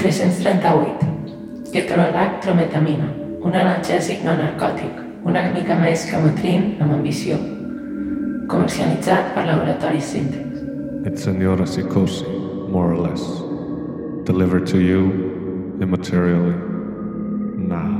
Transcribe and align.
338. 0.00 1.72
Ketorolactrometamina, 1.72 3.10
un 3.44 3.52
analgèsic 3.52 4.24
no 4.24 4.32
narcòtic, 4.38 4.96
una 5.28 5.42
mica 5.52 5.76
més 5.76 6.06
que 6.08 6.20
Motrin 6.24 6.64
amb 6.80 6.96
ambició. 6.96 7.36
Comercialitzat 8.48 9.34
per 9.36 9.44
Laboratori 9.44 10.00
Syntex. 10.00 10.64
It's 11.04 11.28
Senora 11.28 11.68
Psicosi, 11.68 12.24
more 12.72 12.94
or 12.94 12.96
less. 12.96 13.22
Delivered 14.24 14.66
to 14.72 14.80
you 14.80 15.76
immaterially 15.80 16.56
now. 17.58 17.99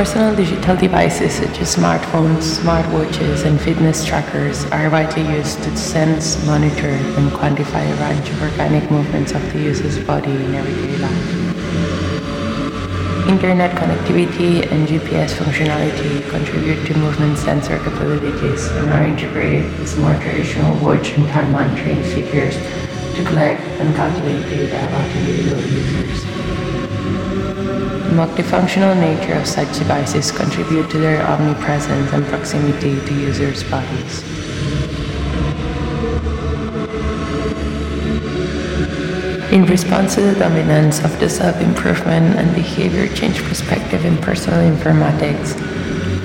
Personal 0.00 0.34
digital 0.34 0.76
devices 0.76 1.34
such 1.34 1.60
as 1.60 1.76
smartphones, 1.76 2.56
smartwatches, 2.56 3.44
and 3.44 3.60
fitness 3.60 4.02
trackers 4.02 4.64
are 4.72 4.88
widely 4.88 5.28
used 5.36 5.62
to 5.62 5.76
sense, 5.76 6.42
monitor, 6.46 6.88
and 6.88 7.30
quantify 7.32 7.84
a 7.84 7.94
range 8.00 8.30
of 8.30 8.40
organic 8.40 8.90
movements 8.90 9.32
of 9.32 9.42
the 9.52 9.58
user's 9.58 9.98
body 10.06 10.30
in 10.30 10.54
everyday 10.54 10.96
life. 10.96 11.28
Internet 13.28 13.76
connectivity 13.76 14.66
and 14.72 14.88
GPS 14.88 15.34
functionality 15.34 16.26
contribute 16.30 16.82
to 16.86 16.94
movement 16.96 17.36
sensor 17.36 17.76
capabilities 17.80 18.68
and 18.68 18.88
are 18.88 19.04
integrated 19.04 19.78
with 19.78 19.98
more 19.98 20.14
traditional 20.14 20.74
watch 20.82 21.12
and 21.12 21.28
time 21.28 21.52
monitoring 21.52 22.02
figures 22.04 22.56
to 23.16 23.22
collect 23.26 23.60
and 23.60 23.94
calculate 23.94 24.48
data 24.48 24.78
about 24.88 25.10
individual 25.16 25.60
users. 25.60 26.29
The 28.10 28.16
multifunctional 28.16 28.98
nature 28.98 29.34
of 29.34 29.46
such 29.46 29.78
devices 29.78 30.32
contribute 30.32 30.90
to 30.90 30.98
their 30.98 31.22
omnipresence 31.22 32.12
and 32.12 32.26
proximity 32.26 32.98
to 33.06 33.14
users' 33.14 33.62
bodies. 33.62 34.24
In 39.52 39.64
response 39.66 40.16
to 40.16 40.22
the 40.22 40.34
dominance 40.36 41.04
of 41.04 41.20
the 41.20 41.28
self-improvement 41.30 42.34
and 42.34 42.52
behavior 42.52 43.06
change 43.14 43.44
perspective 43.44 44.04
in 44.04 44.16
personal 44.18 44.58
informatics, 44.58 45.54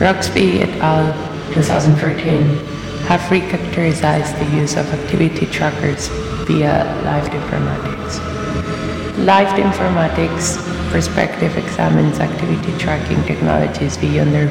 Rooksby 0.02 0.61
et 0.61 0.81
al. 0.81 1.13
2013 1.53 2.41
have 3.06 3.22
recharacterized 3.30 4.33
the 4.39 4.58
use 4.58 4.75
of 4.75 4.91
activity 4.91 5.45
trackers 5.45 6.08
via 6.47 6.81
lived 7.06 7.31
informatics. 7.31 8.34
Lived 9.17 9.55
informatics 9.55 10.58
perspective 10.91 11.58
examines 11.58 12.19
activity 12.19 12.77
tracking 12.77 13.23
technologies 13.23 13.97
beyond 13.97 14.33
their 14.33 14.49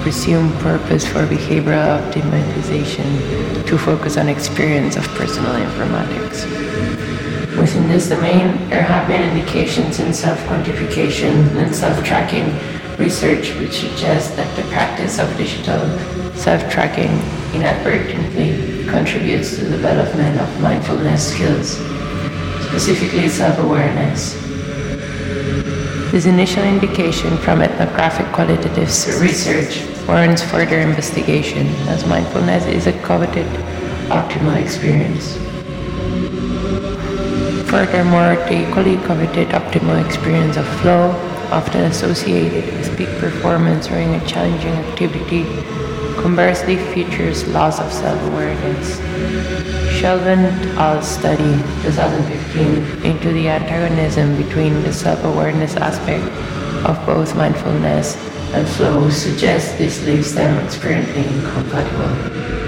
presumed 0.00 0.54
purpose 0.60 1.06
for 1.06 1.26
behavioral 1.26 2.00
optimization 2.00 3.66
to 3.66 3.76
focus 3.76 4.16
on 4.16 4.28
experience 4.28 4.96
of 4.96 5.04
personal 5.14 5.52
informatics. 5.52 6.46
Within 7.58 7.88
this 7.88 8.08
domain, 8.08 8.70
there 8.70 8.82
have 8.82 9.06
been 9.06 9.22
indications 9.36 10.00
in 10.00 10.14
self-quantification 10.14 11.54
and 11.56 11.74
self-tracking 11.74 12.46
research 12.98 13.54
which 13.56 13.80
suggests 13.80 14.34
that 14.36 14.56
the 14.56 14.62
practice 14.70 15.18
of 15.18 15.28
digital 15.36 15.80
self-tracking 16.34 17.10
inadvertently 17.52 18.84
contributes 18.86 19.56
to 19.56 19.64
the 19.64 19.70
development 19.72 20.40
of 20.40 20.60
mindfulness 20.60 21.32
skills, 21.34 21.78
specifically 22.68 23.28
self-awareness. 23.28 24.34
This 26.10 26.26
initial 26.26 26.64
indication 26.64 27.36
from 27.38 27.62
ethnographic 27.62 28.26
qualitative 28.32 28.88
research 29.20 29.84
warrants 30.06 30.42
further 30.42 30.80
investigation, 30.80 31.66
as 31.88 32.06
mindfulness 32.06 32.64
is 32.66 32.86
a 32.86 32.92
coveted 33.02 33.46
optimal 34.08 34.56
experience. 34.56 35.36
Furthermore, 37.70 38.36
the 38.46 38.68
equally 38.68 38.96
coveted 39.06 39.48
optimal 39.48 40.04
experience 40.04 40.56
of 40.56 40.66
flow, 40.80 41.10
often 41.50 41.82
associated 41.84 42.64
with 42.76 42.96
peak 42.96 43.10
performance 43.18 43.88
during 43.88 44.14
a 44.14 44.26
challenging 44.26 44.72
activity, 44.90 45.44
conversely 46.16 46.76
features 46.94 47.46
loss 47.48 47.80
of 47.80 47.92
self-awareness. 47.92 48.98
Sheldon 49.98 50.40
et 50.40 50.66
al. 50.76 51.02
study 51.02 51.52
2015 51.82 53.04
into 53.04 53.32
the 53.32 53.48
antagonism 53.48 54.36
between 54.36 54.82
the 54.82 54.92
self-awareness 54.92 55.76
aspect 55.76 56.24
of 56.86 57.04
both 57.06 57.34
mindfulness 57.36 58.16
and 58.54 58.66
flow 58.68 59.10
suggests 59.10 59.76
this 59.78 60.04
leaves 60.06 60.34
them 60.34 60.64
experiencing 60.64 61.24
incompatible. 61.24 62.65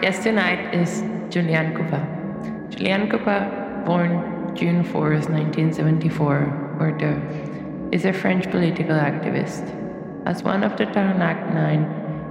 Guest 0.00 0.22
tonight 0.22 0.74
is 0.74 1.02
Julian 1.28 1.74
Coupat. 1.74 2.70
Julian 2.70 3.10
Coupat, 3.10 3.84
born 3.84 4.56
June 4.56 4.82
4th, 4.82 5.28
1974, 5.28 6.76
Bordeaux, 6.78 7.20
is 7.92 8.06
a 8.06 8.12
French 8.14 8.50
political 8.50 8.96
activist. 8.96 9.68
As 10.24 10.42
one 10.42 10.64
of 10.64 10.78
the 10.78 10.86
Tarnac 10.86 11.52
Nine, 11.52 11.84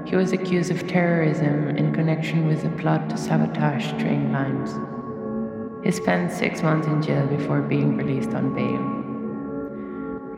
he 0.08 0.16
was 0.16 0.32
accused 0.32 0.72
of 0.72 0.88
terrorism 0.88 1.70
in 1.78 1.94
connection 1.94 2.48
with 2.48 2.66
a 2.66 2.70
plot 2.70 3.08
to 3.12 3.18
sabotage 3.18 3.92
train 4.02 4.34
lines. 4.34 4.74
He 5.86 5.92
spent 5.92 6.32
six 6.32 6.64
months 6.64 6.88
in 6.88 7.04
jail 7.04 7.28
before 7.28 7.62
being 7.62 7.96
released 7.96 8.34
on 8.34 8.56
bail. 8.56 8.82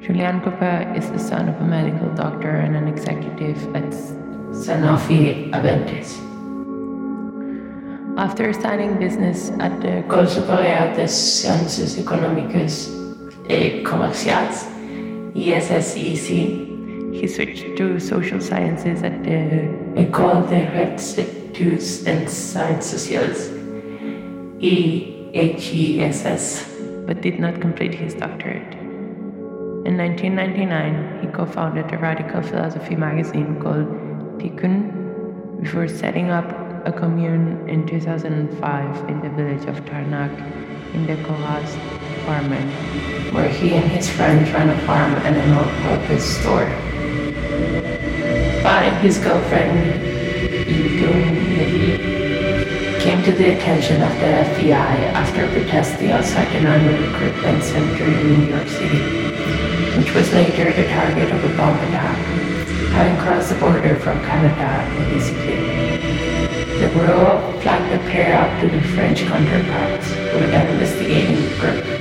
Julian 0.06 0.42
Coupat 0.42 0.98
is 0.98 1.10
the 1.10 1.20
son 1.20 1.48
of 1.48 1.56
a 1.62 1.64
medical 1.64 2.14
doctor 2.14 2.50
and 2.50 2.76
an 2.76 2.90
executive 2.90 3.58
at 3.74 3.94
Sanofi 4.52 5.50
Aventis. 5.52 6.31
After 8.18 8.52
studying 8.54 8.98
business 9.00 9.52
at 9.60 9.80
the 9.82 10.04
des 10.96 11.08
sciences 11.08 11.98
économiques 11.98 12.90
et 13.50 13.84
commerciales, 13.84 14.68
ESSEC, 15.34 16.72
he 17.14 17.28
switched 17.28 17.78
to 17.78 18.00
social 18.00 18.40
sciences 18.42 19.02
at 19.04 19.24
the 19.24 19.70
École 19.96 20.48
des 20.50 20.68
Hautes 20.76 21.18
Études 21.18 22.08
en 22.08 22.28
Sciences 22.28 22.86
Sociales, 22.86 23.50
EHESS, 25.34 26.66
but 27.06 27.22
did 27.22 27.40
not 27.40 27.60
complete 27.62 27.94
his 27.94 28.14
doctorate. 28.14 28.76
In 29.86 29.98
1999, 29.98 31.22
he 31.22 31.28
co 31.28 31.46
founded 31.46 31.92
a 31.92 31.98
radical 31.98 32.42
philosophy 32.42 32.96
magazine 32.96 33.60
called 33.62 33.88
Tiqqun 34.38 35.62
before 35.62 35.88
setting 35.88 36.30
up 36.30 36.71
a 36.86 36.92
commune 36.92 37.68
in 37.70 37.86
2005 37.86 39.10
in 39.10 39.22
the 39.22 39.30
village 39.30 39.66
of 39.66 39.84
Tarnac 39.86 40.32
in 40.94 41.06
the 41.06 41.16
Corrèze 41.24 41.76
department, 42.18 42.72
where 43.34 43.50
he 43.50 43.74
and 43.74 43.90
his 43.92 44.10
friend 44.10 44.48
ran 44.50 44.70
a 44.70 44.80
farm 44.86 45.14
and 45.26 45.36
an 45.36 45.54
all-purpose 45.54 46.40
store. 46.40 46.66
By 48.64 48.90
his 49.02 49.18
girlfriend, 49.20 50.10
came 53.02 53.24
to 53.24 53.32
the 53.32 53.58
attention 53.58 54.02
of 54.02 54.14
the 54.20 54.32
FBI 54.50 55.14
after 55.14 55.48
protesting 55.48 56.12
outside 56.12 56.48
the 56.54 56.62
Nine 56.62 56.86
recruitment 57.02 57.64
center 57.64 58.04
in 58.04 58.28
New 58.28 58.46
York 58.54 58.68
City, 58.68 59.02
which 59.98 60.14
was 60.14 60.32
later 60.34 60.72
the 60.72 60.88
target 60.88 61.32
of 61.32 61.44
a 61.44 61.58
bomb 61.58 61.76
attack, 61.78 62.18
having 62.94 63.18
crossed 63.24 63.50
the 63.50 63.60
border 63.60 63.96
from 63.96 64.20
Canada 64.24 64.86
illicitly. 65.10 66.31
The 66.82 66.88
bureau 66.88 67.60
flagged 67.62 67.94
the 67.94 68.10
pair 68.10 68.42
up 68.42 68.60
to 68.60 68.68
the 68.68 68.82
French 68.96 69.20
counterparts 69.20 70.16
who 70.16 70.40
began 70.40 70.68
investigating 70.68 71.36
the 71.36 71.56
group. 71.60 72.01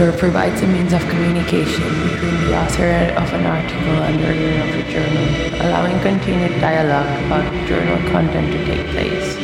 Editor 0.00 0.18
provides 0.18 0.62
a 0.62 0.66
means 0.66 0.94
of 0.94 1.00
communication 1.08 1.84
between 2.08 2.40
the 2.46 2.56
author 2.56 2.88
of 3.20 3.32
an 3.34 3.44
article 3.44 4.00
and 4.08 4.16
the 4.18 4.28
reader 4.28 4.62
of 4.62 4.72
a 4.74 4.90
journal, 4.90 5.60
allowing 5.60 6.00
continued 6.00 6.58
dialogue 6.58 7.10
about 7.26 7.44
journal 7.68 7.98
content 8.10 8.50
to 8.50 8.64
take 8.64 8.86
place. 8.96 9.36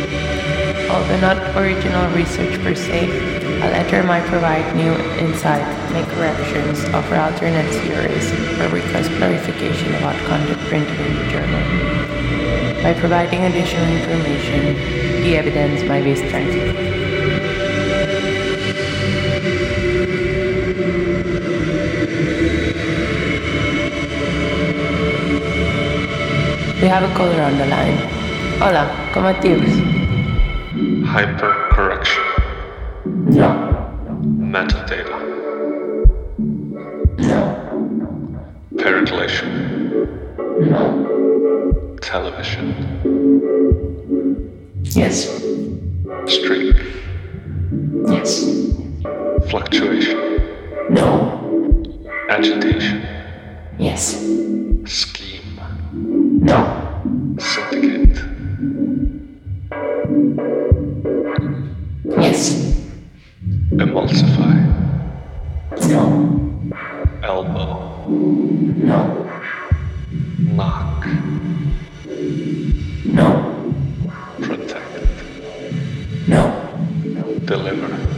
Although 0.88 1.20
not 1.20 1.36
original 1.56 2.08
research 2.16 2.58
per 2.62 2.74
se, 2.74 3.04
a 3.60 3.68
letter 3.68 4.02
might 4.02 4.24
provide 4.32 4.64
new 4.74 4.94
insight, 5.20 5.66
make 5.92 6.08
corrections, 6.16 6.84
offer 6.94 7.16
alternate 7.16 7.68
theories, 7.84 8.32
or 8.60 8.68
request 8.68 9.10
clarification 9.18 9.94
about 9.96 10.16
content 10.24 10.60
printed 10.68 11.00
in 11.00 11.16
the 11.16 11.26
journal. 11.28 12.82
By 12.82 12.94
providing 12.94 13.44
additional 13.44 13.88
information, 13.92 14.74
the 15.22 15.36
evidence 15.36 15.82
might 15.86 16.04
be 16.04 16.16
strengthened. 16.16 16.75
We 26.86 26.90
have 26.90 27.02
a 27.02 27.12
caller 27.16 27.42
on 27.42 27.58
the 27.58 27.66
line. 27.66 27.98
Hola, 28.60 28.86
¿cómo 29.12 29.28
estás? 29.28 29.58
Hypercorrection. 31.02 32.22
No. 33.04 33.48
Metadata. 34.22 35.18
No. 37.18 37.42
Percolation. 38.78 39.48
No. 40.60 41.96
Television. 42.00 42.66
Yes. 44.84 45.42
Streak. 46.26 46.76
Yes. 48.06 48.44
Fluctuation. 49.50 50.18
No. 50.90 51.34
Agitation. 52.28 53.02
Yes. 53.76 54.22
Scheme. 54.84 55.25
Syndicate. 57.38 58.22
Yes. 62.04 62.82
Emulsify. 63.72 64.56
No. 65.90 66.02
Elbow. 67.22 68.08
No. 68.08 69.28
Knock. 70.38 71.06
No. 73.04 73.28
Protect. 74.40 75.06
No. 76.28 76.42
Deliver. 77.44 78.15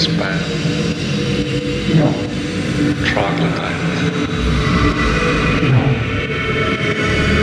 Disband. 0.00 0.40
No. 1.94 2.08
Troglodyte. 3.04 3.80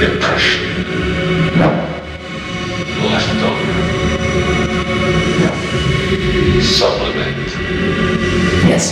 Impression. 0.02 0.66
No. 1.60 1.70
Leftover. 3.12 3.74
No. 5.44 5.52
Sublimate. 6.62 7.52
Yes. 8.66 8.86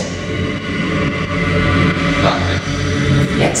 Nothing. 2.22 2.60
Yes. 3.40 3.58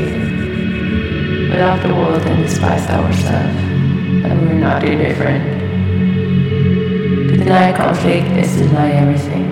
We 0.00 1.56
loved 1.56 1.82
the 1.82 1.94
world 1.94 2.22
and 2.22 2.42
despised 2.42 2.88
ourselves, 2.90 3.56
and 4.24 4.40
we're 4.42 4.54
not 4.54 4.80
too 4.80 4.96
different. 4.96 5.44
To 7.30 7.36
deny 7.36 7.76
conflict 7.76 8.26
is 8.36 8.54
to 8.56 8.68
deny 8.68 8.92
everything. 8.92 9.46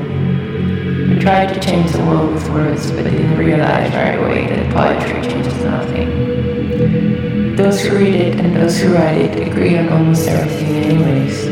We 1.11 1.19
tried 1.19 1.53
to 1.55 1.61
change 1.61 1.93
the 1.93 2.05
world 2.05 2.35
with 2.35 2.49
words, 2.51 2.91
but 2.91 3.05
didn't 3.05 3.37
realize 3.37 3.93
right 3.93 4.19
away 4.19 4.47
that 4.47 4.73
poetry 4.73 5.23
changes 5.23 5.55
nothing. 5.65 7.57
Those 7.57 7.81
who 7.83 7.97
read 7.97 8.15
it 8.15 8.39
and 8.39 8.55
those 8.55 8.79
who 8.79 8.95
write 8.95 9.19
it 9.19 9.49
agree 9.49 9.77
on 9.79 9.89
almost 9.89 10.29
everything 10.29 10.77
anyways. 10.77 11.47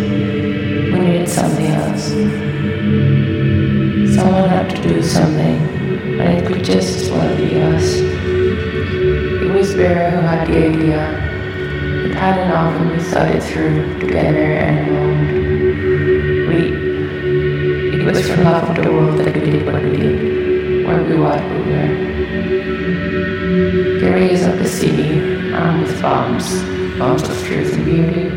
We 0.93 0.99
needed 1.01 1.29
something 1.29 1.67
else. 1.67 2.09
Someone 4.15 4.49
had 4.49 4.71
to 4.71 4.83
do 4.83 5.03
something, 5.03 5.57
and 6.21 6.39
it 6.39 6.47
could 6.47 6.63
just 6.65 6.97
as 6.97 7.11
well 7.11 7.37
be 7.37 7.61
us. 7.61 8.14
It 9.65 9.69
was 9.69 9.77
Vera 9.77 10.11
who 10.11 10.21
had 10.21 10.47
the 10.47 10.59
idea. 10.59 11.01
It 12.05 12.15
hadn't 12.15 12.53
often 12.53 12.91
we 12.91 12.99
thought 13.03 13.35
it 13.35 13.43
through 13.43 13.99
together 13.99 14.53
and 14.53 14.91
alone. 14.91 15.19
We 16.49 16.59
it 17.97 18.05
was 18.05 18.29
for 18.29 18.43
love 18.43 18.69
of 18.69 18.85
the 18.85 18.93
world 18.93 19.19
that 19.21 19.35
we 19.35 19.41
did 19.41 19.65
what 19.65 19.83
we 19.83 19.97
did, 19.97 20.85
where 20.87 21.03
we 21.03 21.17
what 21.19 21.41
we 21.41 21.57
were. 21.73 21.93
Carriers 24.01 24.45
of 24.45 24.59
the 24.59 24.69
city, 24.69 25.19
armed 25.55 25.87
with 25.87 26.03
bombs, 26.03 26.47
bombs 26.99 27.23
of 27.23 27.47
truth 27.47 27.73
and 27.73 27.85
beauty. 27.87 28.29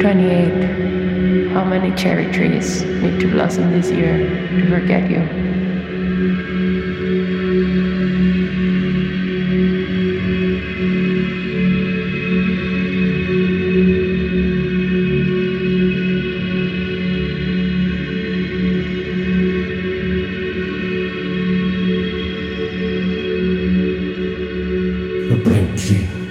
28. 0.00 1.50
How 1.52 1.64
many 1.64 1.94
cherry 1.94 2.32
trees 2.32 2.84
need 2.84 3.20
to 3.20 3.26
blossom 3.30 3.70
this 3.70 3.90
year 3.90 4.16
to 4.48 4.66
forget 4.70 5.10
you? 5.10 5.53
energia. 25.84 26.23